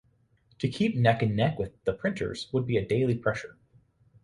To 0.57 0.67
keep 0.67 0.95
neck 0.95 1.21
and 1.21 1.35
neck 1.35 1.59
with 1.59 1.73
the 1.83 1.93
printers 1.93 2.49
would 2.51 2.65
be 2.65 2.77
a 2.77 2.83
daily 2.87 3.15
pressure. 3.19 3.55